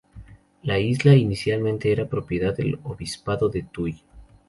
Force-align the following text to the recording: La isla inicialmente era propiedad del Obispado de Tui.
La 0.63 0.79
isla 0.79 1.13
inicialmente 1.13 1.91
era 1.91 2.09
propiedad 2.09 2.57
del 2.57 2.79
Obispado 2.85 3.49
de 3.49 3.61
Tui. 3.71 4.01